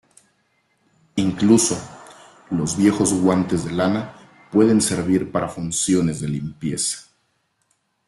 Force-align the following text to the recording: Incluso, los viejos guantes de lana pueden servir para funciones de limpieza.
Incluso, 1.17 1.77
los 2.49 2.75
viejos 2.75 3.13
guantes 3.13 3.63
de 3.65 3.71
lana 3.71 4.15
pueden 4.51 4.81
servir 4.81 5.31
para 5.31 5.47
funciones 5.47 6.19
de 6.21 6.27
limpieza. 6.27 7.05